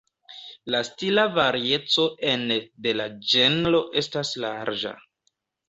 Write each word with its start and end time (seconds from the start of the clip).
La 0.75 0.79
stila 0.87 1.25
varieco 1.35 2.07
ene 2.33 2.59
de 2.87 2.95
la 2.97 3.07
ĝenro 3.35 3.85
estas 4.05 4.35
larĝa. 4.49 4.99